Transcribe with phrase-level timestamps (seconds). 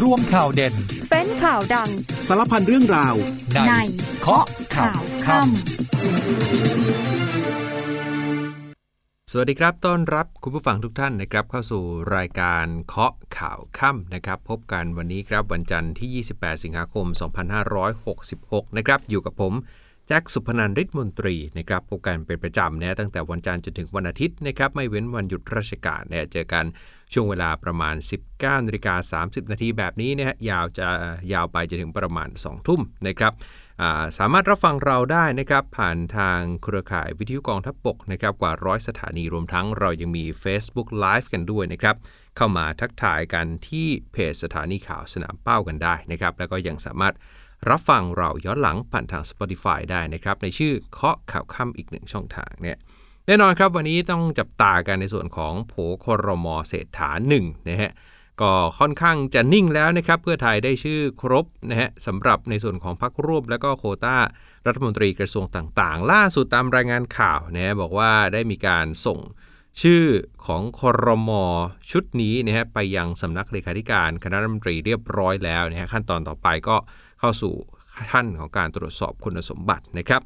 [0.00, 0.74] รวมข่าวเด่น
[1.10, 1.90] เป็นข่าวดัง
[2.26, 3.14] สารพันเรื่องราว
[3.54, 3.72] ในใน
[4.20, 4.44] เคาะ
[4.76, 5.44] ข่าวค่ำ
[9.30, 11.82] สวัสดีครับต้อนรับคุณผู้ฟังทุกท่านนะครับ เข้าสู่
[12.16, 17.06] รายการเคาะข่าวค่ำนะครับ พบกันวันนี้ครับวันจันทร์ที่ 28 สิงหาคม
[17.92, 19.52] 2566 นะครับ อยู่กับผม
[20.08, 26.64] แจ็คสุพนันท์ฤทธิ์มนตรีนะครับพบกันเป็นประจำนะตั้งแต่วันจันทร์จนถึงวันอาทิตย์นะครับ ไม่เว้นวันหยุดราชการเนี่ยเจอกัน
[27.12, 27.94] ช่วงเวลาประมาณ
[28.30, 30.88] 19นาฬิกา30 นาทีแบบนี้นะฮะยาวจะ
[31.32, 41.96] ยาวไปจนถึงประมาณ 2 ทุ่มนะครับาสามารถรับฟังเราได้นะครับผ่านทางเครือข่ายวิทยุกองทัพบกนะครับกว่าร้อยสถานีรวมทั้งเรายังมี Facebook Live กันด้วยนะครับ
[42.36, 47.14] เข้ามาทักทายกันที่เพจสถานีข่าวสนามเป้ากันได้นะครับแล้วก็ยังสามารถ
[47.70, 52.76] รับฟังเราย้อนหลังผ่านทาง Spotify ได้นะครับในชื่อเคาะข่าวค่ำอีกหนึ่งช่องทางเนี่ย
[53.26, 57.92] แน่นอนครับวันนี้ต้องจับตากันในส่วนของโผครมเศรษฐาหนึ่งนะฮะ
[58.40, 64.16] ก็ค่อนข้างจะนิ่งแล้วนะครับ เพื่อไทยได้ชื่อครบนะฮะสำหรับในส่วนของพรรคร่วมและก็โคต้า
[64.66, 69.18] รัฐมนตรีกระทรวงต่างๆ ล่าสุดตามรายงานข่าวนะฮะบอกว่าได้มีการส่ง
[69.82, 70.04] ชื่อ
[70.46, 71.44] ของคอรมอ
[71.90, 76.76] ชุดนี้นะฮะไปยังสำนักเลขาธิการคณะรัฐมนตรีเรียบร้อยแล้วนะฮะขั้นตอนต่อไปก็
[77.20, 77.54] เข้าสู่
[78.12, 80.20] ขั้นของการตรวจสอบคุณสมบัตินะครับ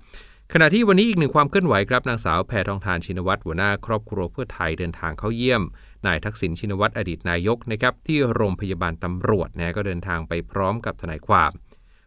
[0.53, 5.63] ขณะที่วันนี้อีกหนึ่งความเคลื่อนไหวครับนางสาวแพทองทานชินวัตรหัวหน้าครอบครัวเพื่อไทยเดินทางเข้าเยี่ยม
[6.07, 11.53] นายทักษิณชินวัตรอดีตนายกนะครับที่โรงพยาบาลตำรวจนะก็เดินทางไปพร้อมกับทนายความ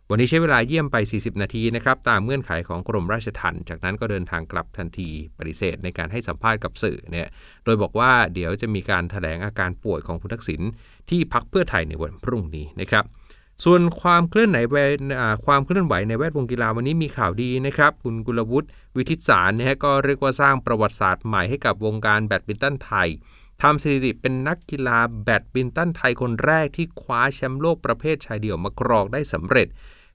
[0.10, 7.28] วันนี้ใช้เวลาเยี่ยมไป 40 นาทีนะครับตามเงื่อนไขของกรมราชทัณฑ์จากนั้นก็เดินทางกลับทันทีปฏิเสธในการให้สัมภาษณ์กับสื่อเนี่ย
[7.66, 10.62] โดยบอกว่าเดี๋ยวจะมีการถแถลงอาการป่วยของคุณทักษิณ
[11.10, 13.06] ที่พักเพื่อไทยในวันพรุ่งนี้นะครับ
[13.66, 14.58] ส่วนความเคลื่อนไหว
[15.46, 23.10] ความเคลื่อนไหวในแวดวงกีฬาวันนี้มีข่าวดีนะครับคุณกุลวุฒิวิทิตสารนะฮะก็เรียกว่าสร้างประวัติศาสตร์ใหม่ให้กับวงการแบดมินตันไทย
[23.62, 29.68] ทำสถิติเป็นนักกีฬาแบดมินตันไทยคนแรกที่คว้าแชมป์โลกประเภทชายเดี่ยวมาครองได้สำเร็จ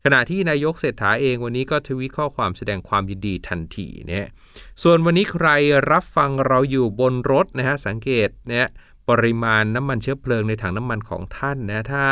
[0.05, 4.29] ขณะที่นายกเศรษฐาเองวันนี้ก็ทวีตข้อความแสดงความยินดีทันทีเนี่ย
[4.83, 5.49] ส่วนวันนี้ใคร
[5.91, 8.67] รับฟังเราอยู่บนรถนะฮะสังเกตเนี่ย
[9.09, 12.05] ปริมาณน้ำมันเชื้อเพลิงในถังน้ำมันของท่านนะถ้า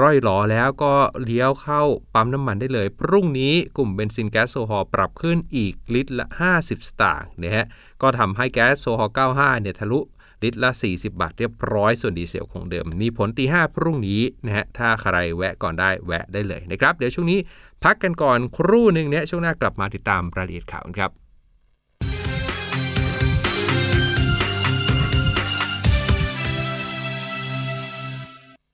[0.00, 1.82] ร่อยหลอแล้วก็เลี้ยวเข้า
[2.14, 6.26] ปั๊มน้ำมันได้เลย พรุ่งนี้กลุ่มเบนซินแก๊สโซฮอล์ปรับขึ้นอีกลิตรละ
[6.58, 7.66] 50 สตางค์นะฮะ
[8.02, 10.00] ก็ทำให้แก๊สโซฮอล์95 เนี่ยทะลุ
[10.42, 17.38] ลิตรละ 40 บาทเรียบร้อยส่วนดีเซลคงเดิม มีผลตี5พรุ่งนี้นะฮะถ้าใครแวะก่อนได้แวะได้เลยนะครับ เดี๋ยวช่วงนี้
[17.84, 21.21] พักกันก่อนครู่หนึ่งเนี่ยช่วงหน้ากลับมาติดตามรายละเอียดข่าวครับ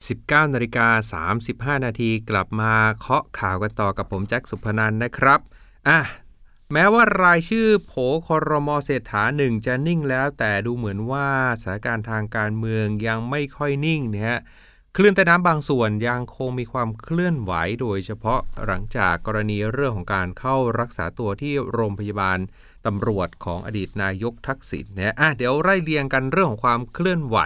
[0.09, 0.87] 19นาฬิกา
[1.75, 5.39] 35 นาทีกลับมาเคาะข่าวกันต่อกับผมแจ็คสุพนันนะครับ
[5.87, 5.99] อะ
[6.73, 7.93] แม้ว่ารายชื่อโผ
[8.27, 11.27] คอรมอเศรษฐาหนึ่งจะนิ่งแล้ว แต่ดูเหมือนว่า
[11.61, 14.39] สถานการณ์ทางการเมืองยังไม่ค่อยนิ่งเนี่ยฮะ
[14.95, 22.39] คลื่นใต้น้ำบางส่วนยังคงมีความเคลื่อนไหวโดยเฉพาะหลังจากกรณีเรื่องของการเข้ารักษาตัวที่โรงพยาบาล
[22.85, 27.37] ตำรวจของอดีตนายกทักษิณเนี่ยอะเดี๋ยวไล่เรียงกันเรื่องของความเคลื่อนไหว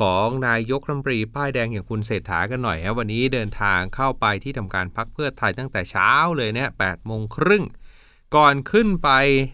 [0.00, 7.64] ของนายกรัฐมนตรีป้ายแดงอย่างคุณเศรษฐากันหน่อยฮะวันนี้เดินทางเข้าไปที่ทำการพักเพื่อไทยตั้งแต่เช้าเลยเนี่ยแปดโมงครึ่ง
[8.36, 9.10] ก่อนขึ้นไป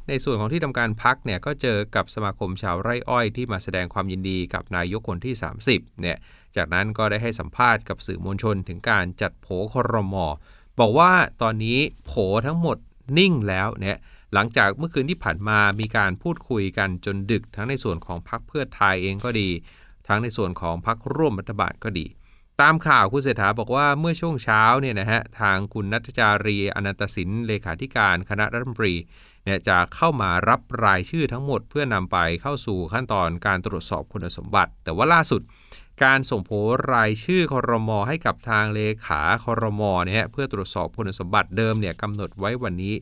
[0.08, 5.34] ในส่วนของที่ทำการพักเนี่ยก็เจอกับสมาคมชาวไร่อ้อยที่มาแสดงความยินดีกับนายกคนที่
[5.68, 6.18] 30เนี่ย
[6.56, 10.26] จากนั้นก็ได้ให้สัมภาษณ์กับสื่อมวลชนถึงการจัดโผครมอ
[10.80, 12.12] บอกว่าตอนนี้โผ
[12.46, 12.76] ทั้งหมด
[13.18, 13.98] นิ่งแล้วเนี่ย
[14.34, 19.48] หลังจากเมื่อคืนที่ผ่านมามีการพูดคุยกันจนดึกทั้งในส่วนของพรรคเพื่อไทยเองก็ดี
[20.08, 22.06] ทั้งในส่วนของพรรคร่วมรัฐบาลก็ดี
[22.60, 28.94] ตามข่าวคุณเศรษฐาบอกว่าเมื่อช่วงเช้าเนี่ยนะฮะทางคุณนัทจารีอนันตสินเลขาธิการคณะรัฐมนตรี
[29.44, 35.42] เนี่ยจะเข้ามารับรายชื่อทั้งหมดเพื่อนำไปเข้าสู่ขั้นตอนการตรวจสอบคุณสมบัติ แต่ว่าล่าสุด
[36.04, 36.50] การส่งโผ
[36.92, 42.94] รายชื่อคอรมอให้กับทางเลขาคอรมอเนี่ยเพื่อตรวจสอบคุณสมบัติเดิมเนี่ยกำหนดไว้วันนี้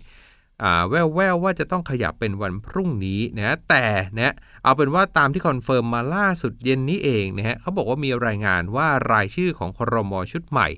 [0.88, 3.84] แววแววว่าจะต้องขยับเป็นวันพรุ่งนี้นะแต่
[4.18, 10.68] นะเอาเป็นว่าตามที่ confirm มาล่าสุดเย็นนี้เองนะฮะเขาบอกว่ามีรายงานว่ารายชื่อของครมชุดใหม่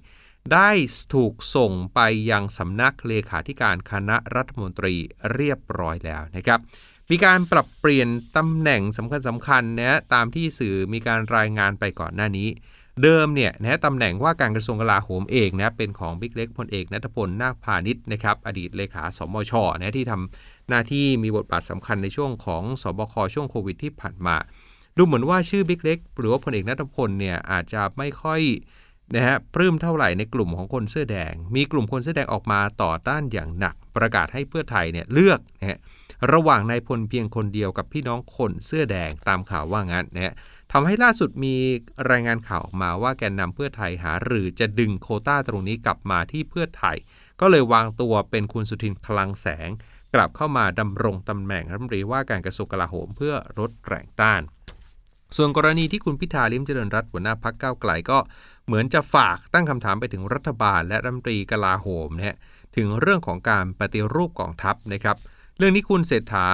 [0.53, 0.71] ได้
[1.15, 4.95] ถูกส่งไปยังสำนักเลขาธิการคณะรัฐมนตรี
[5.35, 6.61] เรียบร้อยแล้วนะครับ
[7.11, 12.49] มีการปรับเปลี่ยนตำแหน่งสำคัญสำคัญนะตามที่สื่อมีการรายงานไปก่อนหน้านี้
[13.03, 24.37] เดิมเนี่ยนะตำแหน่งว่าการกระทรวงกลาโหมเองนะเป็นของบิ๊กเล็กพลเอกณัฐพลนาคพาณิชย์นะครับอดีตเลขาสมชนะที่ทำหน้าที่มีบทบาทสำคัญในช่วงของสบคช่วงโควิดที่ผ่านมา
[24.97, 28.41] ดูเหมือนว่าชื่อบิ๊กเล็กหรือว่าพลเอกนัทพลเนี่ยอาจจะไม่ค่อย
[29.17, 35.79] นะฮะปลื้มเท่าไหร่ในกลุ่มของคนเสื้อแดง มีกลุ่มคนเสื้อแดงออกมาต่อต้านอย่างหนัก ประกาศให้เพื่อไทยเนี่ยเลือกนะฮะ
[36.33, 40.35] ระหว่างนายพลเพียงคนเดียวกับพี่น้องคนเสื้อแดงตามข่าวว่างั้นนะฮะ
[40.75, 41.57] ทำให้ล่าสุดมี
[42.11, 46.97] รายงานข่าวออกมาว่าแกนนำเพื่อไทยหาหรือจะดึงโคต้าตรงนี้กลับมาที่เพื่อไทย
[47.41, 49.69] ก็เลยวางตัวเป็นคุณสุทินคลังแสง
[50.15, 54.43] กลับเข้ามาดำรงตำแหน่งรัฐมนตรีว่าการกระทรวงกลาโหมเพื่อลดแรงต้าน
[55.37, 58.19] ส่วนกรณีที่คุณพิธาลิมเจริญรัตน์หัวหน้าพักเก้าไกลก็
[58.67, 62.37] เหมือนจะฝากตั้งคำถามไปถึงรัฐบาลและรัฐมนตรีกลาโหมเนี่ย
[62.77, 65.17] ถึงเรื่องของการปฏิรูปกองทัพนะครับ
[65.59, 66.49] เรื่องนี้คุณเศรษฐา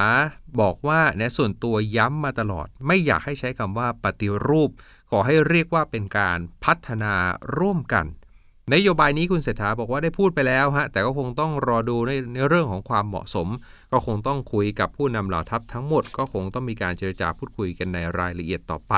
[0.61, 4.71] บอกว่าเนี่ยส่วนตัวย้ำมาตลอด ไม่อยากให้ใช้คำว่าปฏิรูป
[5.11, 7.15] ขอให้เรียกว่าเป็นการพัฒนา
[7.59, 8.06] ร่วมกัน
[8.75, 13.49] นโยบายนี้คุณเศรษฐาบอกว่าได้พูดไปแล้วฮะแต่ก็คงต้องรอดูในในเรื่องของความเหมาะสม
[13.93, 18.95] ก็คงต้องคุยกับผู้นำเหล่าทัพทั้งหมด ก็คงต้องมีการเจรจาพูดคุยกันในรายละเอียดต่อไป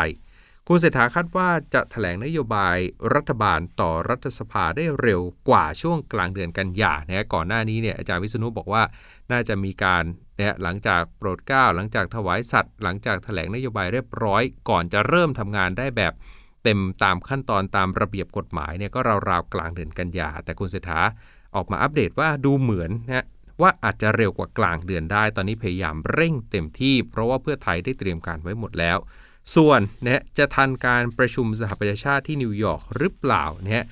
[0.69, 2.77] คุณเศรษฐาคาดว่าจะถแถลงนโยบาย
[3.15, 8.83] รัฐบาลต่อรัฐสภาได้เร็วกว่าช่วงกลางเดือนกันยานะก่อนหน้านี้เนี่ยอาจารย์วิษณุบอกว่า
[9.33, 10.05] น่าจะมีการ
[10.37, 16.13] เนี่ยหลังจากโปรดเกล้าหลังจากถวายสัตว์หลังจากถแถลงนโยบายเรียบร้อย ก่อนจะเริ่มทำงานได้แบบ
[16.65, 21.01] เต็มตามขั้นตอนตามระเบียบกฎหมายเนี่ยก็ราวๆกลางเดือนกันยาแต่คุณเศรษฐา
[21.57, 23.27] ออกมาอัปเดตว่าดูเหมือนนะ
[23.63, 28.99] ว่าอาจจะเร็วกว่ากลางเดือนได้ ตอนนี้พยายามเร่งเต็มที่ เพราะว่าเพื่อไทยได้เตรียมการไว้หมดแล้ว
[29.57, 33.85] ส่วนเนี่ยจะทันการประชุมสหประชาชาติที่นิวยอร์กหรือเปล่าเนี่ย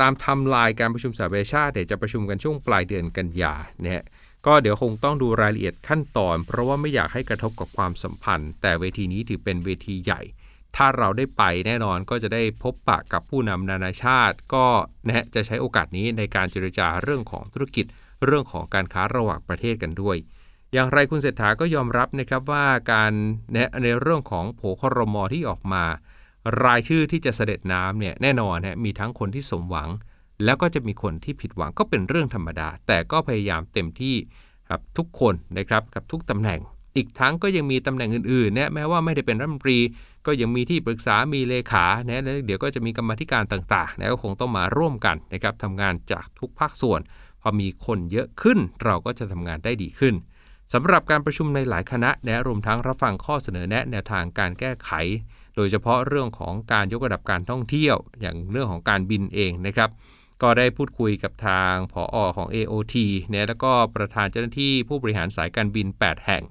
[0.00, 4.02] ตามทำลายการประชุมสหประชาชาติเนี่ยวจะประชุมกันช่วงปลายเดือนกันยาเนี่ย
[4.46, 10.20] ก็เดี๋ยวคงต้องดูรายละเอียดขั้นตอน เพราะว่าไม่อยากให้กระทบกับความสัมพันธ์ แต่เวทีนี้ถือเป็นเวทีใหญ่
[10.76, 14.66] ถ้าเราได้ไปแน่นอนก็จะได้พบปะกับผู้นำนานาชาติ ก็
[15.06, 17.86] นะจะใช้โอกาสนี้ในการเจรจาเรื่องของธุรกิจ
[18.24, 20.16] เรื่องของการค้าระหว่างประเทศกันด้วย
[20.72, 23.12] อย่างไรคุณเศรษฐาก็ยอมรับนะครับว่าการ
[23.54, 25.84] นในเรื่องของโผครมอที่ออกมา
[26.64, 29.88] รายชื่อที่จะเสด็จน้ำเนี่ยแน่นอนนะมีทั้งคนที่สมหวัง
[30.44, 34.16] แล้วก็จะมีคนที่ผิดหวังก็เป็นเรื่องธรรมดา แต่ก็พยายามเต็มที่
[34.70, 36.60] กับทุกคนนะครับกับทุกตำแหน่ง
[36.96, 39.78] อีกทั้งก็ยังมีตำแหน่งอื่นๆเนี่ยแม้ว่าไม่ได้เป็นรัฐมนตรี
[40.26, 47.00] ก็ยังมีที่ปรึกษามีเลขาเนี่ยเดี๋ยวก็จะมีกรรมธิการต่างๆนะก็คงต้องมาร่วมกันนะครับทำงานจากทุกภาคส่วน
[47.42, 50.14] พอมีคนเยอะขึ้นเราก็จะทำงานได้ดีขึ้น
[50.74, 54.90] สำหรับการประชุมในหลายคณะแนะรวมทั้งรับฟังข้อเสนอแนะแนวทางการแก้ไข
[55.56, 59.90] โดยเฉพาะเรื่องของการยกระดับการท่องเที่ยว อย่างเรื่องของการบินเองนะครับ
[60.42, 62.94] ก็ได้พูดคุยกับทางผออของ AOT
[63.30, 66.42] เนี่ยแล้วก็ประธานเจ้าหน้าที่ผู้บริหารสายการบิน 8 แห่ง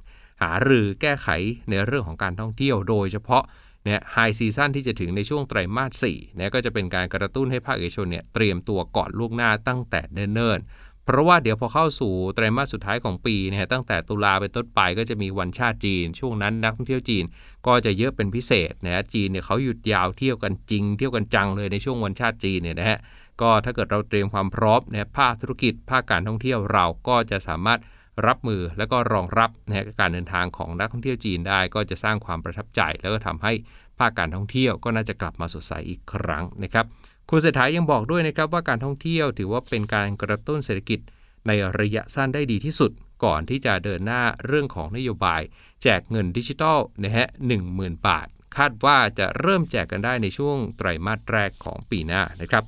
[0.42, 1.28] หารือแก้ไข
[1.70, 3.44] ในเรื่องของการท่องเที่ยว โดยเฉพาะ
[3.86, 17.24] เนี่ยไฮซีซั่นที่จะถึงในช่วงไตรมาส4เนี่ยก็จะเป็นการกระตุ้นให้ภาคเอกชนเนี่ยเตรียมตัวก่อนล่วงหน้าตั้งแต่เนิ่นๆ เพราะว่าเดี๋ยวพอเข้าสู่ไตรมาสสุดท้ายของปีเนี่ยตั้งแต่ตุลาเป็นต้นไปก็จะมีวันชาติจีน ช่วงนั้นนักท่องเที่ยวจีน
[17.68, 23.00] ก็จะเยอะเป็นพิเศษนะจีนเนี่ยเขาหยุดยาวเที่ยวกันจริง เที่ยวกันจังเลยในช่วงวันชาติจีนเนี่ยนะฮะ
[23.42, 27.80] ก็ถ้าเกิดเราเตรียมความพร้อมเนี่ยภาคธุรกิจภาคการท่องเที่ยวเราก็จะสามารถ
[28.28, 33.54] รับมือและก็รองรับนะการเดินทางของนักท่องเที่ยวจีนได้ ก็จะสร้างความประทับใจ แล้วก็ทำให้
[34.00, 36.86] ภาคการท่องเที่ยวก็น่าจะกลับมาสดใสอีกครั้งนะครับ
[37.32, 41.00] คุณเศรษฐายังบอกด้วยนะครับว่าการท่องเที่ยวถือว่าเป็นการกระตุ้นเศรษฐกิจ
[41.48, 42.92] ในระยะสั้นได้ดีที่สุด
[43.24, 45.42] ก่อนที่จะเดินหน้าเรื่องของนโยบาย
[45.84, 48.28] แจกเงินดิจิทัลนะฮะหนึ่งหมื่นบาท
[48.58, 52.64] คาดว่าจะเริ่มแจกกันได้ในช่วงไตรมาสแรกของปีหน้านะครับ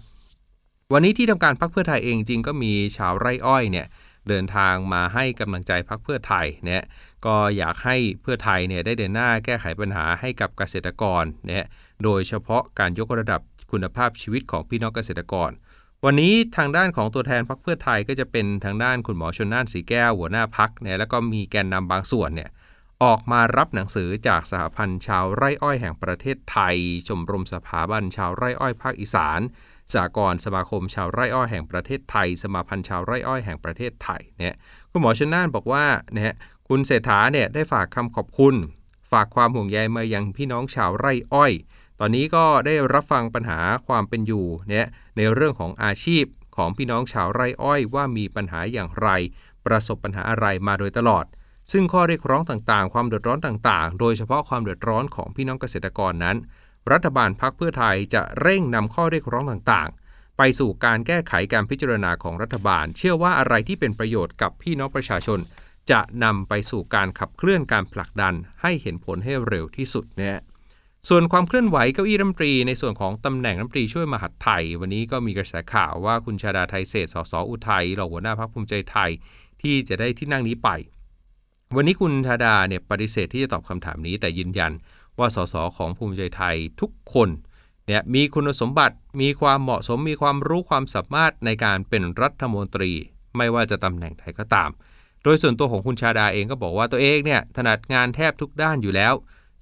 [0.94, 3.88] วันนี้ที่ทำการพักเพื่อไทยเองจริงก็มีชาวไร่อ้อยเนี่ย
[4.30, 6.84] เดินทางมาให้กำลังใจพักเพื่อไทยเนี่ย
[7.26, 11.66] ก็อยากให้เพื่อไทยเนี่ยได้เดินหน้าแก้ไขปัญหาให้กับเกษตรกรเนี่ย
[12.04, 15.52] โดยเฉพาะการยกระดับ คุณภาพชีวิตของพี่น้องเกษตรกร
[16.06, 22.50] วันนี้ทางด้านของตัวแทนพักเพื่อไทยก็จะเป็นทางด้านคุณหมอชนน่านสีแก้วหัวหน้าพักเนี่ยแล้วก็มีแกนนำบางส่วนเนี่ย
[23.04, 26.76] ออกมารับหนังสือจากสหพันธ์ชาวไร่อ้อยแห่งประเทศไทย
[27.08, 29.40] ชมรมสถาบันชาวไร่อ้อยภาคอีสาน
[29.94, 34.56] สากลสมาคมชาวไร่อ้อยแห่งประเทศไทย สมาพันธ์ชาวไร่อ้อยแห่งประเทศไทยเนี่ย
[34.92, 36.36] คุณหมอชนน่านบอกว่าเนี่ย
[36.68, 38.56] คุณเศรษฐาเนี่ยได้ฝากคำขอบคุณ
[39.12, 41.52] ฝากความห่วงใยมายังพี่น้องชาวไร่อ้อย
[42.04, 46.24] ตอนนี้ก็ได้รับฟังปัญหาความเป็นอยู่เนี่ยในเรื่องของอาชีพ
[46.56, 49.10] ของพี่น้องชาวไร่อ้อยว่ามีปัญหาอย่างไร
[49.66, 51.26] ประสบปัญหาอะไรมาโดยตลอด
[51.72, 56.38] ซึ่งข้อเรียกร้องต่างๆ ความเดือดร้อนต่างๆ โดยเฉพาะความเดือดร้อนของพี่น้องเกษตรกรนั้น
[56.92, 65.40] รัฐบาลพักเพื่อไทยจะเร่งนำข้อเรียกร้องต่างๆ ไปสู่การแก้ไขการพิจารณาของรัฐบาล เชื่อว่าอะไรที่เป็นประโยชน์กับพี่น้องประชาชน
[65.92, 70.38] จะนำไปสู่การขับเคลื่อนการผลักดันให้เห็นผลให้เร็วที่สุดเนี่ย
[71.10, 79.12] ส่วนความเคลื่อนไหวเก้าอี้รัฐมนตรีในส่วนของตำแหน่งรัฐมนตรีช่วยมหาดไทย วันนี้ก็มีกระแสข่าวว่าคุณชาดาไทยเศษสสอุทัยรองหัวหน้าพรรคภูมิใจไทย
[79.62, 80.70] ที่จะได้ที่นั่งนี้ไป
[81.76, 84.72] วันนี้คุณชาดาเนี่ยปฏิเสธที่จะตอบคำถามนี้แต่ยืนยัน
[85.20, 87.30] ว่าสสของภูมิใจไทยทุกคน
[87.88, 92.92] เนี่ยมีคุณสมบัติมีความเหมาะสมมีความรู้ความสามารถในการเป็นรัฐมนตรี
[93.38, 94.70] ไม่ว่าจะตำแหน่งใดก็ตาม
[95.24, 99.14] โดยส่วนตัวของคุณชาดาเองก็บอกว่าตัวเองเนี่ยถนัดงานแทบทุกด้านอยู่แล้ว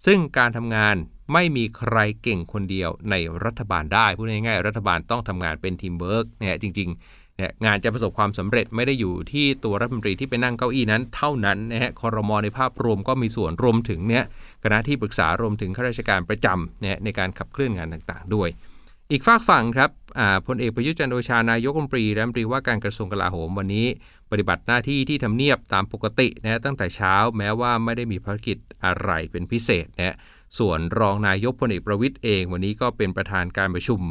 [0.06, 0.96] ซึ่งการทำงาน
[1.34, 14.24] ไม่มีใครเก่งคนเดียวในรัฐบาลได้พูดง่ายๆรัฐบาลต้องทำงานเป็นทีมเวิร์กเนี่ยจริงๆเนี่ยงานจะประสบความสำเร็จไม่ได้อยู่ที่ตัวรัฐมนตรีที่ไปนั่งเก้าอี้นั้น เท่านั้นนะฮะคอรมอในภาพรวมก็มีส่วนรวมถึงเนี่ย
[14.64, 18.50] คณะที่ปรึกษารวมถึงข้าราชการประจำเนี่ยในการขับเคลื่อนงานต่างๆ ด้วย
[19.12, 19.90] อีกฝากฝั่งครับ
[20.48, 23.88] พลเอกประยุทธ์จันโอชานายกรัฐมนตรีรัฐมนตรีว่าการกระทรวงกลาโหมวันนี้
[24.32, 30.18] ปฏิบัติหน้าที่ที่ทำเนียบตามปกตินะตั้งแต่เช้าแม้ว่าไม่ได้มีภารกิจอะไรเป็นพิเศษนะ
[30.58, 34.02] ส่วนรองนายกพลเอกประวิทย์เอง วันนี้ก็เป็นประธานการประชุม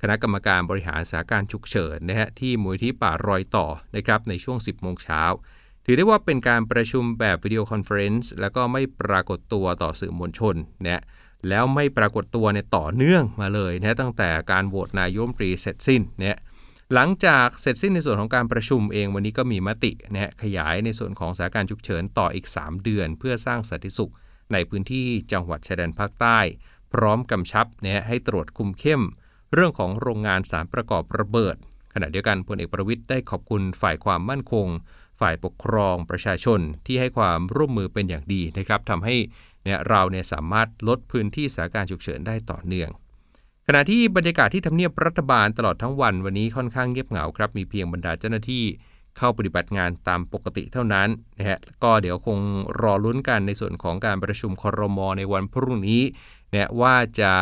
[0.00, 5.22] คณะกรรมการบริหารสถานการณ์ฉุกเฉินนะฮะที่มูลที่ป่ารอยต่อนะครับในช่วง 10 โมงเช้า
[5.84, 11.02] ถือได้ว่าเป็นการประชุมแบบ video conference แล้วก็ไม่ปรากฏตัวต่อสื่อมวลชนนะ
[11.48, 16.38] แล้วไม่ปรากฏตัวในต่อเนื่องมาเลยนะตั้งแต่การโหวตนายกรัฐมนตรีเสร็จสิ้นเนี่ย
[16.94, 24.12] หลังจากเสร็จสิ้นในส่วนของการประชุมเองวันนี้ก็มีมตินะขยายในส่วนของสถานการณ์ฉุกเฉินต่ออีก 3 เดือน เพื่อสร้างสันติสุข
[24.52, 26.38] ในพื้นที่จังหวัดชายแดนภาคใต้
[26.92, 29.02] พร้อมกำชับนะให้ตรวจคุมเข้ม
[29.54, 31.56] เรื่องของโรงงานสารประกอบระเบิด
[31.94, 34.66] ขณะเดียวกันพลเอกประวิทย์ได้ขอบคุณฝ่ายความมั่นคง
[35.20, 39.16] ฝ่ายปกครองประชาชนที่ให้ความร่วมมือเป็นอย่างดีนะครับทำให้
[39.64, 42.90] เนี่ยเราเนี่ยสามารถลดพื้นที่สถานการณ์ฉุกเฉินได้ต่อเนื่อง
[43.66, 48.64] ขณะที่บรรยากาศที่ทำเนียบรัฐบาลตลอดทั้งวันวันนี้ค่อนข้างเงียบเหงาครับมีเพียงบรรดาเจ้าหน้าที่
[49.18, 52.38] เข้าปฏิบัติงานตามปกติเท่านั้นนะฮะก็เดี๋ยวคง
[52.82, 56.02] รอลุ้นกันในส่วนของการประชุมคอรมอในวันพรุ่งนี้
[56.50, 57.32] เนี่ยว่าจะ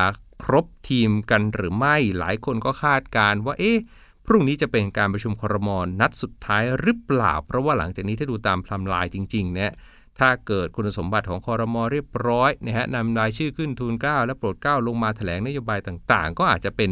[0.43, 3.79] ครบทีมกันหรือไม่หลายคนก็คาดการว่าเอ๊ะ
[4.27, 9.73] พรุ่งนี้จะเป็นการประชุมคอรมอนัดสุดท้ายหรือเปล่า เพราะว่าหลังจากนี้ถ้าดูตามพลำลายจริงๆเนี่ย
[10.19, 16.91] ถ้าเกิดคุณสมบัติของคอรมอเรียบร้อยนะฮะนำรายชื่อขึ้นทูลเก้าและโปรดเกล้าลงมาแถลงนโยบายต่างๆ ก็อาจจะเป็น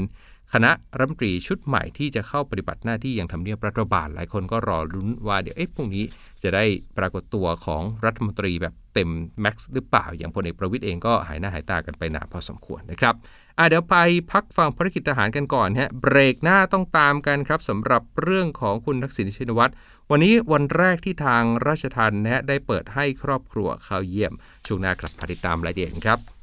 [0.55, 6.05] คณะรัฐมนตรีชุดใหม่ที่จะเข้าปฏิบัติหน้าที่อย่างทำเนียบรัฐบาลหลายคนก็รอรุ้นว่าเดี๋ยวเอ๊ะพรุ่งนี้
[6.43, 6.65] จะได้
[6.99, 9.09] ปรากฏตัวของรัฐมนตรีแบบเต็ม
[9.41, 13.15] แม็กซ์หรือเปล่า อย่างพลเอกประวิทย์เองก็หายหน้าหายตากันไปนานพอสมควรนะครับ
[13.59, 13.97] อะเดี๋ยวไป
[14.33, 19.73] พักฟังภารกิจทหารกันก่อนฮะเบรกหน้าต้องตามกันครับสำหรับเรื่องของคุณทักษิณชินวัตร
[20.11, 24.33] วันนี้วันแรกที่ทางราชทันนะได้เปิดให้ครอบครัวเข้าเยี่ยม
[24.67, 26.38] ช่วงหน้ากลับมาติดตามรายละเอียดครับ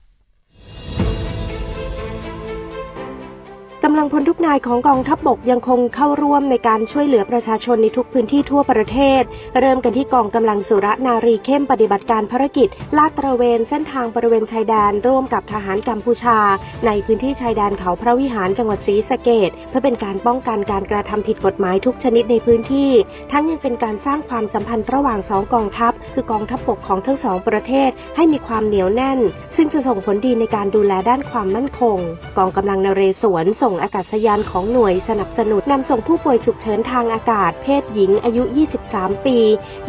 [3.88, 9.22] กำลังพลทุกนายของกองทัพบบกยังคงเข้าร่วมในการช่วยเหลือประชาชนในทุกพื้นที่ทั่วประเทศ
[9.60, 16.40] เริ่มกันที่กองกำลังสุรนารีเข้มปฏิบัติการภารกิจ ลาดตระเวนเส้นทางบริเวณชายแดนร่วมกับทหารกัมพูชา
[16.86, 22.92] ในพื้นที่ชายแดนเขาพระวิหารจังหวัดศรีสะเกดเพื่อเป็นการป้องกันการกระทำผิดกฎหมายทุกชนิดในพื้นที่
[23.32, 29.20] ทั้งยังเป็นการสร้างความสัมพันธ์ระหว่างสองกองทัพ คือกองทัพบบกของทั้งสองประเทศให้มีความเหนียวแน่น
[29.58, 31.98] ซึ่งจะส่งผลดีในการดูแลด้านความมั่นคง
[32.38, 38.44] กองกำลังนเรศวรส่งอากาศยานของหน่วยสนับสนุนนำส่งผู้ป่วยฉุกเฉินทางอากาศ เพศหญิงอายุ
[38.86, 39.38] 23 ปี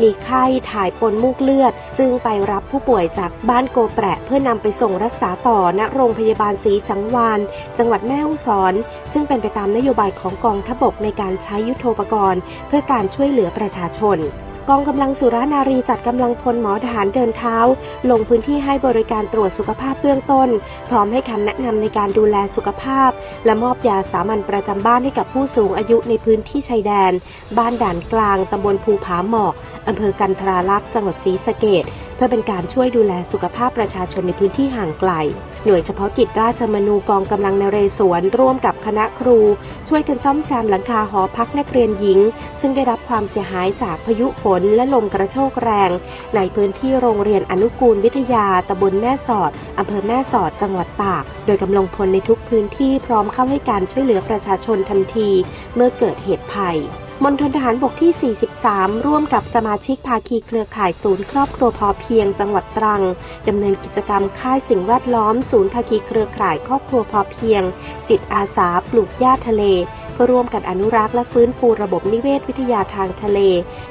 [0.00, 7.40] มีไข้ถ่ายปนมูกเลือด ซึ่งไปรับผู้ป่วยจากบ้านโกแปะเพื่อนำไปส่งรักษาต่อณโรงพยาบาลศรีสังวาน
[7.78, 8.74] จังหวัดแม่ฮ่องสอน
[9.12, 14.18] ซึ่งเป็นไปตามนโยบายของกองทบกในการใช้ยุทโธปกรณ์ เพื่อการช่วยเหลือประชาชน
[14.70, 17.56] กองกำลังสุรานารีจัดกำลังพลหมอทหารเดินเท้า
[18.10, 20.48] ลงพื้นที่ให้บริการตรวจสุขภาพเบื้องต้น
[20.90, 23.10] พร้อมให้คำแนะนำในการดูแลสุขภาพ
[23.44, 27.12] และมอบยาสามัญประจำบ้านให้กับผู้สูงอายุในพื้นที่ชายแดน
[27.58, 29.54] บ้านด่านกลางตำบลภูผาหมอก
[29.88, 31.84] อำเภอกันทราลักษ์จังหวัดศรีสะเกด
[32.16, 35.12] เพื่อเป็นการช่วยดูแลสุขภาพประชาชนในพื้นที่ห่างไกล
[35.64, 39.38] หน่วยเฉพาะกิจราชมนูกองกำลังนเรศวรร่วมกับคณะครู
[39.88, 42.18] ช่วยกันซ่อมแซมหลังคาหอพักนักเรียนหญิง
[42.60, 45.90] ซึ่งได้รับความเสียหายจากพายุฝนและลมกระโชกแรง
[46.36, 55.30] ในพื้นที่โรงเรียนอนุกูลวิทยาตำบลแม่สอดอำเภอแม่สอดจังหวัดตาก โดยกำลังพลในทุกพื้นที่พร้อมเข้าให้การช่วยเหลือประชาชนทันที
[55.74, 56.78] เมื่อเกิดเหตุภัย
[57.24, 63.02] มณฑลทหารบกที่ 43 ร่วมกับสมาชิกภาคีเครือข่ายศูนย์ครอบครัวพอเพียงจังหวัดตรัง
[63.48, 67.62] ดำเนินกิจกรรมค่ายสิ่งแวดล้อม ศูนย์ภาคีเครือข่ายครอบครัวพอเพียง
[68.08, 69.62] จิตอาสาปลูกหญ้าทะเล
[70.12, 73.38] เพื่อร่วมกันอนุรักษ์และฟื้นฟูระบบนิเวศวิทยาทางทะเล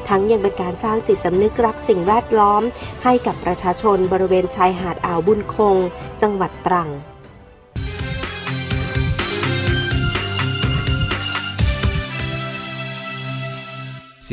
[0.07, 2.61] ทั้งยังเป็นการสร้างจิตสำนึกรักสิ่งแวดล้อม
[3.03, 5.75] ให้กับประชาชนบริเวณชายหาดอ่าวบุญคง
[6.21, 6.89] จังหวัดตรัง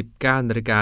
[0.00, 0.78] 19นาฬิกา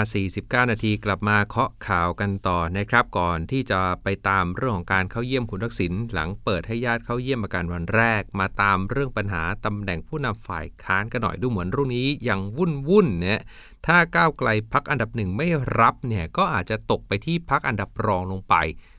[0.63, 13.41] 49 นาทีกลับมาเคาะข่าวกันต่อนะครับ ก่อนที่จะไปตามเรื่องของการเข้าเยี่ยมคุณทักษิณหลังเปิดให้ญาติเข้าเยี่ยมอาการวันแรก มาตามเรื่องปัญหาตำแหน่งผู้นำฝ่ายค้านกันหน่อยดูเหมือนรุ่นนี้ยังวุ่นวุ่นเนี่ย
[13.85, 15.47] ถ้าก้าวไกลพักอันดับหนึ่งไม่
[15.79, 18.55] รับเนี่ยก็อาจจะตกไปที่พักอันดับรองลงไป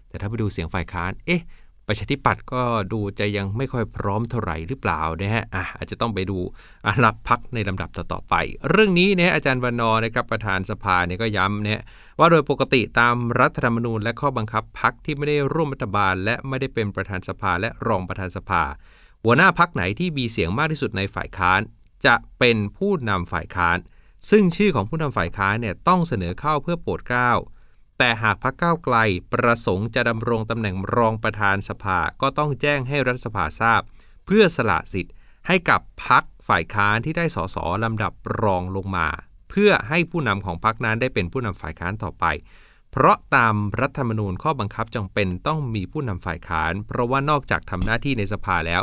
[0.09, 1.43] แต่ถ้าไปดูเสียงฝ่ายค้านเอ๊ะ
[1.93, 6.39] ประชาธิปัตย์ก็ดูจะยังไม่ค่อยพร้อมเท่าไหร่หรือเปล่านะฮะอะอาจจะต้องไปดู
[6.87, 8.35] อารับพักในลำดับต่อๆไป
[8.71, 11.81] เรื่องนี้เนี่ยอาจารย์วันนอนะครับประธานสภาเนี่ยก็ย้ำเนี่ย
[12.19, 18.63] ว่าโดยปกติตามรัฐธรรมนูญและข้อบังคับพักที่ไม่ได้ร่วมรัฐบาล และไม่ได้เป็นประธานสภาและรองประธานสภา
[19.25, 21.61] หัวหน้าพักไหนที่มีเสียงมากที่สุดในฝ่ายค้าน
[22.07, 23.79] จะเป็นผู้นำฝ่ายค้าน
[24.31, 27.31] ซึ่งชื่อของผู้นำฝ่ายค้านเนี่ยต้องเสนอเข้าเพื่อโปรดเกล้า
[28.05, 28.97] แต่หากพรรคก้าวไกล
[29.33, 33.83] ประสงค์จะดำรงตำแหน่งรองประธานสภาก็ต้องแจ้งให้รัฐสภาทราบ
[34.27, 35.15] เพื่อสละสิทธิ์
[35.47, 39.09] ให้กับพรรคฝ่ายค้านที่ได้สสลำดับรองลงมา
[39.51, 42.25] เพื่อให้ผู้นำของพรรคนั้นได้เป็นผู้นำฝ่ายค้านต่อไป
[42.93, 48.83] เพราะตามรัฐธรรมนูญข้อบังคับจำเป็นต้องมีผู้นำฝ่ายค้าน เพราะว่านอกจากทำหน้าที่ในสภาแล้ว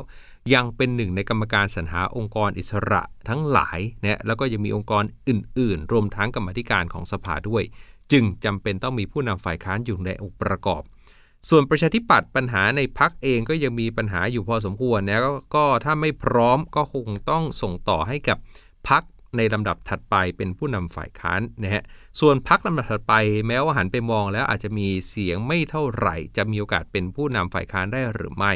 [0.54, 7.64] ยังเป็นหนึ่งในกรรมการสรรหาองค์กรอิสระทั้งหลายนะแล้วก็ยังมีองค์กรอื่น ๆ รวมทั้งกรรมธิการของสภาด้วย
[8.12, 10.82] จึงจำเป็นต้องมีผู้นำฝ่ายค้านอยู่ในองค์ประกอบ
[11.50, 15.20] ส่วนประชาธิปัตย์ปัญหาในพักเองก็ยังมีปัญหาอยู่พอสมควรนะ
[15.56, 18.38] ก็ถ้าไม่พร้อมก็คงต้องส่งต่อให้กับ
[18.90, 19.04] พัก
[19.38, 21.84] ในลำดับถัดไปเป็นผู้นำฝ่ายค้านนะฮะ
[22.20, 23.14] ส่วนพักลำดับถัดไป
[23.48, 28.54] แม้ว่าหันไปมองแล้วอาจจะมีเสียงไม่เท่าไหร่ จะมีโอกาสเป็นผู้นำฝ่ายค้านได้หรือไม่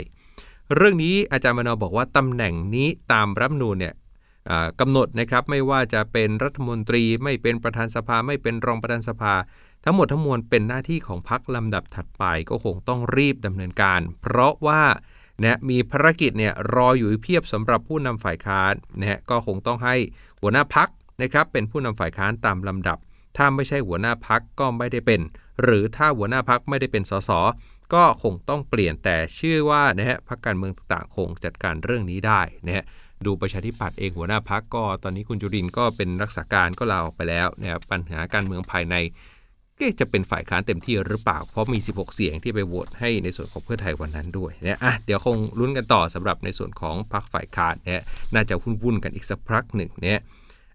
[0.75, 3.93] เรื่องนี้อาจารย์มโนบอกว่าตำแหน่งนี้ตามรัฐนูนเนี่ย
[4.79, 9.33] กำหนดนะครับไม่ว่าจะเป็นรัฐมนตรีไม่เป็นประธานสภาไม่เป็นรองประธานสภา
[9.83, 14.83] ทั้งหมดทั้งมวลเป็นหน้าที่ของพักลำดับถัดไปก็คงต้องรีบดำเนินการ เพราะว่า
[15.43, 19.95] นะมีภารกิจเนี่ยรออยู่เพียบสำหรับผู้นำฝ่ายค้านนะฮะก็คงต้องให้
[20.41, 20.89] หัวหน้าพัก
[21.21, 22.97] นะครับเป็นผู้นำฝ่ายค้านตามลำดับ
[23.37, 25.21] ถ้าไม่ใช่หัวหน้าพักก็ไม่ได้เป็น
[25.63, 27.31] หรือถ้าหัวหน้าพักไม่ได้เป็นสส
[27.93, 32.85] ก็คงต้องเปลี่ยนแต่ชื่อว่านะฮะพักการเมืองต่างคงจัดการเรื่องนี้ได้นะฮะ
[33.27, 38.95] ดูประชาธิปัตย์เองหัวหน้าพักก็ ตอนนี้คุณจุรินก็เป็นรักษาการก็ลาออกไปแล้วนะครับปัญหาการเมืองภายใน
[39.77, 48.01] ก็จะเป็นฝ่ายค้านเต็มที่หรือเปล่า เพราะมี 16 เสียงที่ไปโหวตให้ในส่วนของเพื่อไทยวันนั้นด้วยนะอะเดี๋ยวคงลุ้นกันต่อสำหรับในส่วนของพรรคฝ่ายค้านเนี่ย
[48.35, 50.19] น่าจะวุ่นๆกันอีกสักพักหนึ่งเนี่ย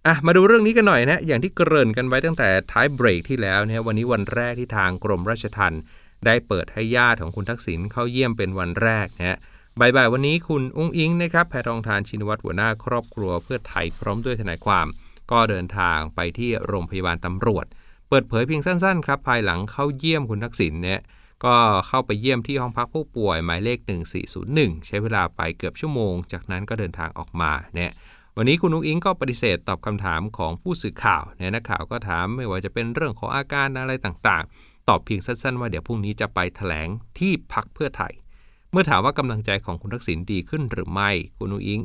[0.06, 5.82] อะมาดูเรื่องนี้กันหน่อยนะอย่างที่เกริ่นกันไว้ตั้งแต่ท้ายเบรกที่แล้วนะวันนี้วันแรกที่ทางกรมราชทัณฑ์
[6.26, 9.38] ได้เปิดให้ญาติของคุณทักษิณเข้าเยี่ยมเป็นวันแรกนะ
[9.80, 14.86] บ่ายๆวันนี้คุณอุ้งอิงนะครับแพทองทานชินวัตรหัวหน้าครอบครัวเพื่อไทยพร้อมด้วยทนายความ
[15.30, 17.66] ก็เดินทางไปที่โรงพยาบาลตำรวจ
[18.08, 21.00] เปิดเผยเพียงสั้นๆครับภายหลังเข้าเยี่ยมคุณทักษิณเนี่ย
[21.44, 21.54] ก็
[21.88, 23.78] เข้าไปเยี่ยมที่ห้องพักผู้ป่วยหมายเลข
[24.32, 27.92] 1401 ใช้เวลาไปเกือบชั่วโมง จากนั้นก็เดินทางออกมาเนี่ย
[28.36, 36.88] วันนี้คุณนุ้งอิงก็ปฏิเสธตอบคำถามของผู้สื่อข่าวเนี่ยนักข่าวก็ถามไม่ว่าจะเป็นเรื่องของอาการอะไรต่างๆ ตอบเพียงสั้นๆ ว่าเดี๋ยวพรุ่งนี้จะไปแถลง
[37.18, 38.12] ที่พักเพื่อไทย
[38.72, 41.80] เมื่อถามว่ากำลังใจของคุณทักษิณดีขึ้นหรือไม่ คุณนุอิง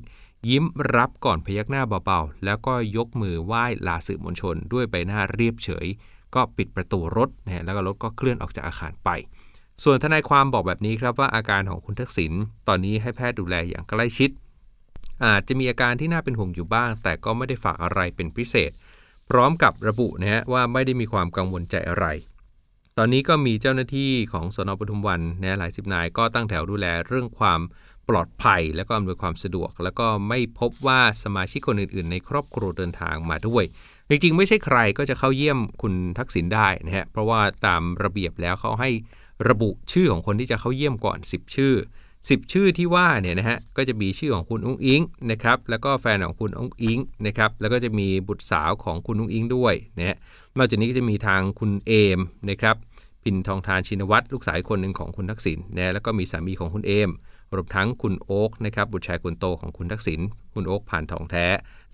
[0.50, 0.64] ยิ้ม
[0.96, 5.88] รับก่อนพยักหน้าเบาๆ แล้วก็ยกมือไหว้ลาสื่อมวลชน ด้วยใบหน้าเรียบเฉย
[6.36, 9.10] ก็ปิดประตูรถนะแล้วก็รถก็เคลื่อนออกจากอาคารไป
[9.84, 12.34] ส่วนทนายความบอกแบบนี้ครับว่าอาการของคุณทักษิณ
[12.68, 14.30] ตอนนี้ให้แพทย์ดูแลอย่างใกล้ชิด
[15.26, 18.72] อาจจะมีอาการที่น่าเป็นห่วงอยู่บ้าง แต่ก็ไม่ได้ฝากอะไรเป็นพิเศษ
[19.30, 22.06] พร้อมกับระบุนะฮะว่าไม่ได้มีความกังวลใจอะไร
[22.98, 27.62] ตอนนี้ก็มีเจ้าหน้าที่ของสนปทุมวันนะหลายสิบนายก็ตั้งแถวดูแลเรื่องความ
[28.10, 33.64] ปลอดภัย และก็อำนวยความสะดวก แล้วก็ไม่พบว่าสมาชิกคนอื่น ๆ ในครอบครัวเดินทางมาด้วย
[34.10, 38.90] จริง ๆ ไม่ใช่ใครก็จะเข้าเยี่ยมคุณทักษิณได้นะฮะเพราะว่าตามระเบียบแล้วเขาให้
[39.50, 41.74] ระบุชื่อของคนที่จะเข้าเยี่ยมก่อน 10 ชื่อ
[42.14, 45.02] 10 ชื่อที่ว่าเนี่ยนะฮะก็จะมีชื่อของคุณอุ้งอิง
[45.32, 50.18] นะครับแล้วก็แฟนของคุณอุ้งอิงนะครับแล้วก็จะมีบุตรสาวของคุณอุ้งอิงด้วยนะฮะ
[50.58, 52.76] นอกจากนี้ก็จะมีทางคุณเอมนะครับ
[53.24, 57.10] พินทองทานชินวัตรลูกสาวคนหนึ่งของคุณทักษิณนะแล้วก็มีสามีของคุณเอม
[57.56, 60.20] รวมทั้งคุณโอ๊กนะครับบุตรชายคนโตของคุณทักษิณ
[60.54, 61.46] คุณโอ๊กผ่านทองแท้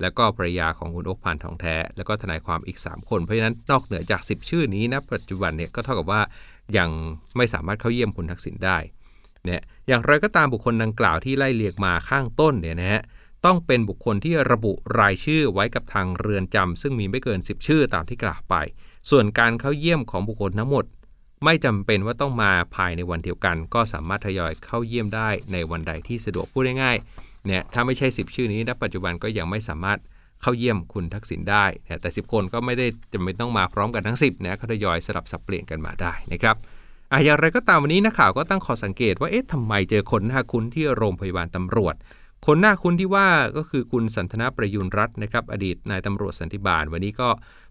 [0.01, 6.21] แล้วก็ภรรยาของคุณโอ๊กผ่านทองแท้ แล้วก็ทนายความอีก 3 คนเพราะฉะนั้นนอกเหนือจาก 10 ชื่อนี้นะปัจจุบันเนี่ยก็เท่ากับว่า
[6.77, 6.89] ยัง
[7.37, 8.77] ไม่สามารถเข้าเยี่ยมคุณทักษิณได้
[9.45, 13.01] เนี่ยอย่างไรก็ตามบุคคลดังกล่าวที่ไล่เลียงมาข้างต้นเนี่ยนะฮะ
[13.45, 18.55] ต้องเป็นบุคคลที่ระบุรายชื่อไว้กับทางเรือนจำซึ่งมีไม่เกิน 10 ชื่อตามที่กล่าวไป
[19.09, 20.85] ส่วนการเข้าเยี่ยมของบุคคลทั้งหมด
[21.45, 29.99] ไม่จำเป็นว่าต้องมาภายในวันเดียวกัน ก็สามารถทยอยเข้าเยี่ยมได้ในวันใดที่สะดวกพูดง่ายๆเนี่ยถ้าไม่ใช่ 10 ชื่อนี้ณปัจจุบันก็ยังไม่สามารถ
[30.41, 31.65] เข้าเยี่ยมคุณทักษิณได้
[32.01, 36.55] แต่ 10 คนก็ไม่ได้จำเป็นต้องมาพร้อมกันทั้ง 10นะเขาทยอยสลับสับเปลี่ยนกันมาได้นะครับ
[37.11, 41.95] อะอย่างไรก็ตามวันนี้นักข่าวก็ตั้งข้อสังเกตว่าเอ๊ะทำไมเจอคนหน้าคุ้นที่โรงพยาบาลตำรวจ
[42.45, 47.29] คนหน้าคุ้นที่ว่าก็คือคุณสันทนาประยุนรัตน์นะครับ อดีตนายตำรวจสันติบาล วันนี้ก็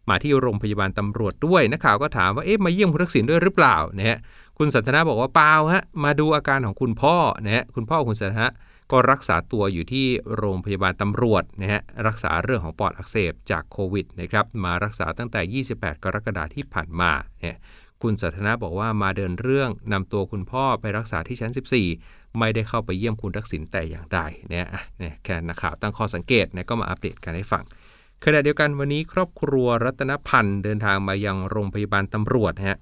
[0.09, 4.19] มาที่โรงพยาบาลตำรวจด้วยนักข่าวก็ถามว่าเอ๊ะมาเยี่ยมคุณทักษิณด้วยหรือเปล่านะฮะ
[4.59, 8.49] คุณสันทนาบอกว่าเปล่าฮะมาดูอาการของคุณพ่อนะฮะคุณพ่อคุณสันทนา
[8.93, 17.57] ก็รักษาตัวอยู่ที่โรงพยาบาลตำรวจนะฮะรักษาเรื่องของปอดอักเสบจากโควิดนะครับมารักษาตั้งแต่ 28 กรกฎาคมที่ผ่านมาเนี่ย
[18.03, 21.53] คุณสัทนาบอกว่ามาเดินเรื่องนำตัวคุณพ่อไปรักษาที่ชั้น
[21.95, 24.67] 14 ไม่ได้เข้าไปเยี่ยมคุณทักษิณแต่อย่างใดเนี่ย
[24.99, 27.65] เนี่ยแค่นักข่าวตั้งข้อสังเกตเนี่ยก็มาอัปเดตกันให้ฟัง
[28.25, 32.79] ขณะเดียวกันวันนี้ครอบครัวรัตนพันธ์เดินทางมายังโรงพยาบาลตำรวจฮะ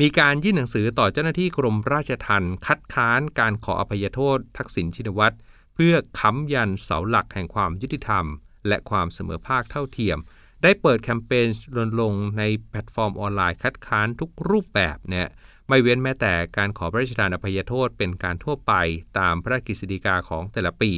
[0.00, 5.36] มีการยื่นหนังสือต่อเจ้าหน้าที่กรมราชทัณฑ์คัดค้านการขออภัยโทษ ทักษิณชินวัตร
[5.74, 8.24] เพื่อค้ำยันเสาหลักแห่งความยุติธรรม
[8.68, 10.18] และความเสมอภาคเท่าเทียม
[10.64, 11.46] ได้เปิดแคมเปญ
[11.76, 15.26] รณรงค์ในแพลตฟอร์มออนไลน์คัดค้านทุกรูปแบบเนี่ย
[15.68, 18.72] ไม่เว้นแม้แต่การขอพระราชทานอภัยโทษเป็นการทั่วไป
[19.18, 20.92] ตามพระกฤษฎีกาของแต่ละปี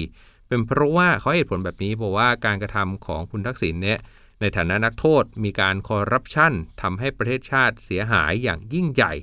[0.48, 3.98] เป็นเพราะว่าเขาเหตุผลแบบนี้บอกว่าการกระทำของคุณทักษิณเนี่ย
[4.40, 6.52] ในฐานะนักโทษมีการคอร์รัปชัน
[6.82, 9.14] ทำให้ประเทศชาติเสียหายอย่างยิ่งใหญ่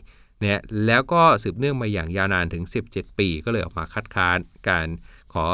[0.41, 4.37] เนี่ยแล้วก็สืบเนื่องมาอย่างยาวนานถึง 17 ปี ก็เลยออกมาคัดค้าน
[4.69, 4.87] การ
[5.33, 5.45] ขอ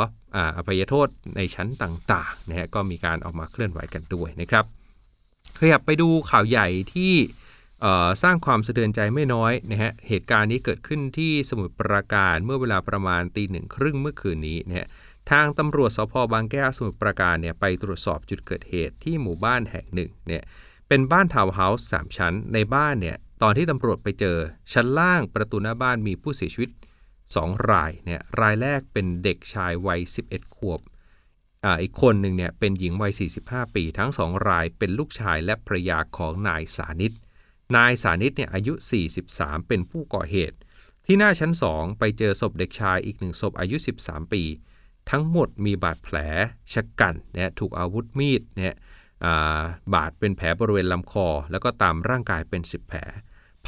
[0.57, 4.78] อภัยโทษในชั้นต่างๆนะฮะก็มีการออกมาเคลื่อนไหวกันด้วยนะครับ
[5.59, 7.13] ขยับไปดูข่าวใหญ่ที่
[8.23, 14.87] สร้างความสะเทือนใจไม่น้อยนะฮะ เหตุการณ์นี้เกิดขึ้นที่สมุทรปราการเมื่อเวลาประมาณตีหนึ่งครึ่งเมื่อคืนนี้นะฮะ
[15.31, 20.43] ทางตำรวจสพบางแก้วสมุทรปราการเนี่ยไปตรวจสอบจุดเกิดเหตุที่หมู่บ้านแห่งหนึ่งเนี่ย
[20.87, 24.37] เป็นบ้านทาวน์เฮาส์สามชั้น ในบ้านเนี่ยตอนที่ตำรวจไปเจอ
[24.73, 26.69] ชั้นล่างประตูหน้าบ้านมีผู้เสียชีวิต
[27.19, 30.79] 2 รายเนี่ย รายแรกเป็นเด็กชายวัย 11 ขวบ
[31.81, 37.13] อีกคนหนึ่งเนี่ยเป็นหญิงวัย 45 ปี ทั้งสองรายเป็นลูกชายและภรรยาของนายสานิต
[37.75, 38.73] นายสานิตเนี่ยอายุ
[39.21, 40.57] 43 เป็นผู้ก่อเหตุ
[41.05, 44.43] ที่หน้าชั้น2ไปเจอศพเด็กชายอีกหนึ่งศพอายุ 13 ปี
[45.09, 46.17] ทั้งหมดมีบาดแผล
[46.73, 48.75] ชะกันเนี่ยถูกอาวุธมีดเนี่ย
[49.93, 52.99] บาดเป็นแผลบริเวณลำคอ แล้วก็ตามร่างกายเป็น 10 แผล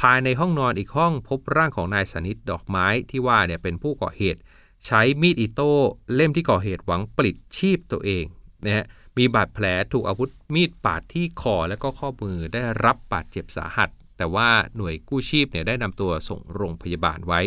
[0.00, 4.40] ภายในห้องนอนอีกห้องพบร่างของนายสานิทดอกไม้ที่ว่าเนี่ยเป็นผู้ก่อเหตุ
[4.86, 5.72] ใช้มีดอิโต้
[6.14, 8.24] เล่มที่ก่อเหตุหวังปลิดชีพตัวเอง
[8.64, 8.84] นะฮะ
[9.16, 17.40] มีบาดแผลถูกอาวุธมีดปาดที่คอและก็ข้อมือได้รับบาดเจ็บสาหัส แต่ว่าหน่วยกู้ชีพเนี่ยได้นำตัวส่งโรงพยาบาลไว้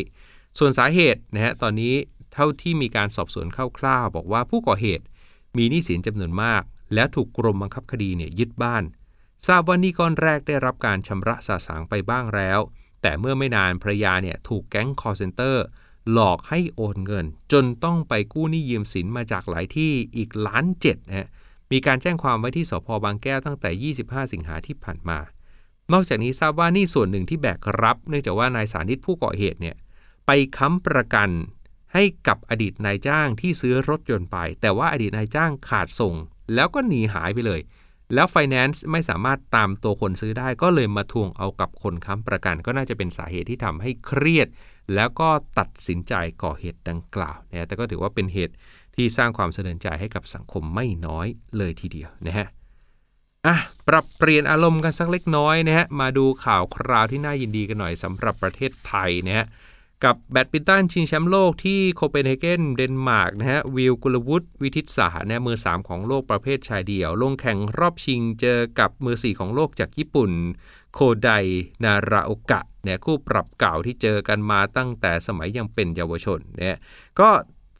[0.58, 1.96] ส่วนสาเหตุนะฮะตอนนี้
[2.34, 5.06] เท่าที่มีการสอบสวนคร่าวๆบอกว่าผู้ก่อเหตุ
[5.58, 8.84] มีหนี้สินจำนวนมาก แล้วถูกกรมบังคับคดีเนี่ยยึดบ้าน
[9.48, 12.60] ทราบว่านี่ก้อนแรกได้รับการชำระสาสางไปบ้างแล้ว
[13.02, 15.66] แต่เมื่อไม่นานภรรยาเนี่ยถูกแก๊ง call center
[16.12, 21.28] หลอกให้โอนเงิน จนต้องไปกู้หนี้ยืมสินมาจากหลายที่อีกล้านเจ็ดนะฮะ
[21.72, 25.20] มีการแจ้งความไว้ที่สพบางแก้วตั้งแต่ 25 สิงหาที่ผ่านมา
[25.94, 29.76] นอกจากนี้ทราบว่านี่ส่วนหนึ่งที่แบกรับ เนื่องจากว่านายสานิตผู้ก่อเหตุเนี่ย
[30.26, 31.30] ไปค้ำประกัน
[31.94, 36.16] ให้กับอดีตนายจ้างที่ซื้อรถยนต์ไป แต่ว่าอดีตนายจ้างขาดส่ง
[36.54, 37.62] แล้วก็หนีหายไปเลย
[38.14, 44.48] แล้วไฟแนนซ์ไม่สามารถตามตัวคนซื้อได้ก็เลยมาทวงเอากับคนค้ำประกัน ก็น่าจะเป็นสาเหตุที่ทำให้เครียด
[44.96, 48.56] แล้วก็ตัดสินใจก่อเหตุดังกล่าวนะแต่ก็ถือว่าเป็นเหตุ
[48.96, 52.48] ที่สร้างความสะเทือนใจให้กับสังคมไม่น้อยเลยทีเดียวนะฮะ
[53.46, 53.56] อะ
[53.88, 59.46] ปรับเปลี่ยนอารมณ์กันสักเล็กน้อยนะฮะมาดูข่าวคราวที่น่ายินดีกันหน่อยสำหรับประเทศไทยนะฮะ
[60.04, 70.32] กับแบดมินตันชิงแชมป์โลกที่โคเปนเฮเกนเดนมาร์กนะฮะวิลกุลวุฒิวิทิตสาเนี่ยมือ 3 ของโลกประเภทชายเดี่ยว ลงแข่งรอบชิงเจอกับมือ 4 ของโลกจากญี่ปุ่น
[70.94, 71.30] โคได
[71.84, 76.78] นาราโอกะเนี่ยคู่ปรับเก่าที่เจอกันมาตั้งแต่สมัยยังเป็นเยาวชนเนี่ย
[77.20, 77.30] ก็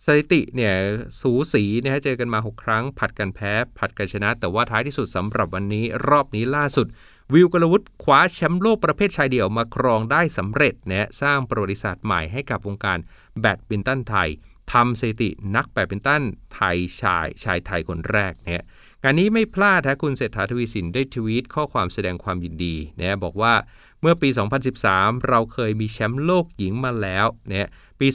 [0.06, 0.74] สถิติเนี่ย
[1.22, 6.88] สูสีนะฮะเจอกันมา 6 ครั้ง ผัดกันแพ้ ผัดกันชนะ แต่ว่าท้ายที่สุดสำหรับวันนี้รอบนี้ล่าสุด
[7.34, 13.00] วิวกลวุฒิคว้าแชมป์โลกประเภทชายเดี่ยวมาครองได้สำเร็จนะสร้างประวัติศาสตร์ใหม่ให้กับวงการ
[13.40, 14.30] แบดมินตันไทย
[14.74, 18.64] ทำสถิตินักแบดมินตันไทยชายชายไทยคนแรกเนี่ย
[19.04, 23.54] งานนี้ไม่พลาดนะคุณเศรษฐาทวีสินได้ทวีตข้อความแสดงความยินดีนะบอกว่า
[24.02, 24.30] เมื่อปี
[24.78, 28.08] 2013 เราเคยมีแชมป์โลกหญิงมาแล้วเนี่ยปี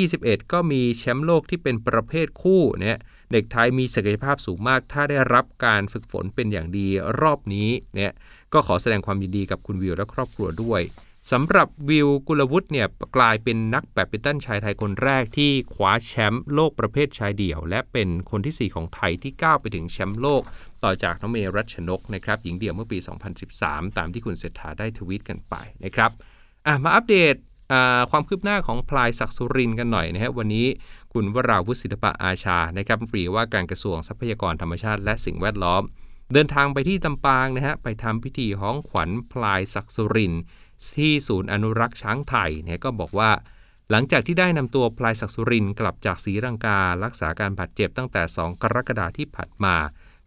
[0.00, 2.98] 2021 ก็มีแชมป์โลกที่เป็นประเภทคู่เนี่ย
[3.32, 6.86] เด็กไทยมีศักยภาพสูงมาก ถ้าได้รับการฝึกฝนเป็นอย่างดี
[7.20, 8.12] รอบนี้เนี่ย
[8.52, 10.82] ก็ขอแสดงความยินดีกับคุณวิวและครอบครัวด้วย
[11.32, 20.42] สำหรับวิวกุลวุฒิเนี่ยกลายเป็นนักแบดมินตันชายไทยคนแรกที่คว้าแชมป์โลกประเภทชายเดี่ยว และเป็นคนที่ 4 ของไทยที่ก้าวไปถึงแชมป์โลก
[20.84, 22.98] ต่อจากน้องเมรัชนกนะครับหญิงเดี่ยวเมื่อปี
[23.48, 26.10] 2013 ตามที่คุณเศรษฐาได้ทวีตกันไปนะครับ
[26.84, 27.34] มาอัปเดต
[28.10, 30.66] ความคืบหน้าของพลายศักสุรินกันหน่อยนะฮะวันนี้
[31.12, 35.82] คุณวราวุฒิศิลปะอาชานะครับปรีว่าการกระทรวงทรัพยากรธรรมชาติและสิ่งแวดล้อม
[36.32, 40.34] เดินทางไปที่ตำปางนะฮะไปทำพิธีห้องขวัญพลายศักสุริน
[40.96, 43.30] ที่ศูนย์อนุรักษ์ช้างไทยเนี่ยก็บอกว่า
[43.90, 49.76] หลังจากที่ได้นำตัวพลายศักสุรินกลับจากศรีรังกา รักษาการบาดเจ็บตั้งแต่ 2 กรกฎาคมที่ผ่านมา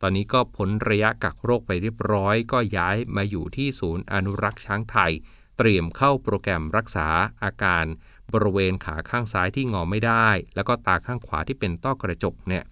[0.02, 5.12] ตอนนี้ก็พ้นระยะกักโรคไปเรียบร้อย ก็ย้ายมาอยู่ที่ศูนย์อนุรักษ์ช้างไทย
[5.58, 7.08] เตรียมเข้าโปรแกรมรักษา
[7.43, 7.86] อาการ
[8.34, 12.63] บริเวณขาข้างซ้ายที่งอไม่ได้ แล้วก็ตาข้างขวาที่เป็นต้อกระจกเนี่ย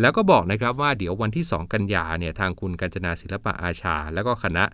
[0.00, 4.64] แล้วก็บอกนะครับว่าเดี๋ยววันที่ 2 กันยาเนี่ยทางคุณกัญจนาศิลปะอาชา แล้วก็คณะ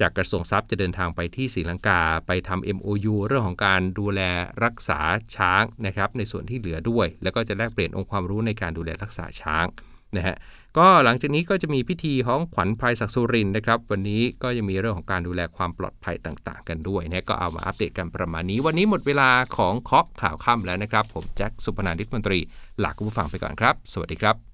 [0.00, 4.20] จากกระทรวงทรัพย์จะเดินทางไปที่ศรีลังกาไปทำ MOU เรื่องของการดูแล
[4.64, 5.00] รักษา
[5.36, 9.66] ช้างนะครับในส่วนที่เหลือด้วย แล้วก็จะแลกเปลี่ยนองค์ความรู้ในการดูแลรักษาช้าง
[10.16, 10.36] นะฮะ
[10.78, 22.38] ก็หลังจากนี้ก็จะมีพิธีของขวัญไพรศักสุรินนะครับ วันนี้ก็ยังมีเรื่องของการดูแลความปลอดภัยต่าง ๆ กันด้วยนะก็เอามาอัปเดตกันประมาณนี้ วันนี้หมดเวลาของเคาะข่าวค่ำแล้วนะครับ ผมแจ็คสุพนานิตมนตรี
[22.82, 24.53] ลาคุณผู้ฟังไปก่อนครับ สวัสดีครับ